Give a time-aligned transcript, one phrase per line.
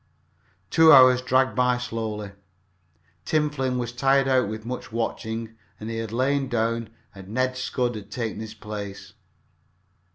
[0.71, 2.31] Two hours dragged by slowly.
[3.23, 7.93] Tim Flynn was tired out with much watching and had lain down and Ned Scudd
[7.93, 9.13] had taken his place.